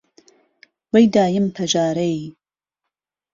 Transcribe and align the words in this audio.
وهی 0.93 1.07
دایم 1.13 1.47
پهژارهی 1.55 2.23